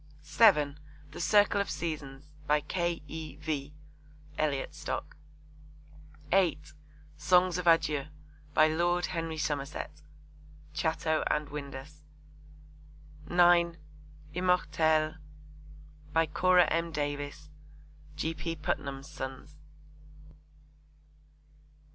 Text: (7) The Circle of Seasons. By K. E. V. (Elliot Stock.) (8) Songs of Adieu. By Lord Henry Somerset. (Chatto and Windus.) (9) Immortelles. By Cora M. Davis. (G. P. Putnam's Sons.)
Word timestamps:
(7) 0.23 0.79
The 1.11 1.21
Circle 1.21 1.61
of 1.61 1.69
Seasons. 1.69 2.25
By 2.47 2.61
K. 2.61 3.03
E. 3.07 3.35
V. 3.35 3.71
(Elliot 4.35 4.73
Stock.) 4.73 5.15
(8) 6.31 6.73
Songs 7.17 7.59
of 7.59 7.67
Adieu. 7.67 8.07
By 8.55 8.67
Lord 8.67 9.05
Henry 9.05 9.37
Somerset. 9.37 10.01
(Chatto 10.73 11.23
and 11.29 11.49
Windus.) 11.49 12.01
(9) 13.29 13.77
Immortelles. 14.33 15.17
By 16.13 16.25
Cora 16.25 16.65
M. 16.65 16.91
Davis. 16.91 17.51
(G. 18.15 18.33
P. 18.33 18.55
Putnam's 18.55 19.07
Sons.) 19.07 19.55